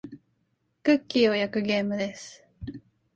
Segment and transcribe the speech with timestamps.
[0.81, 2.43] クッキーを焼くゲームです。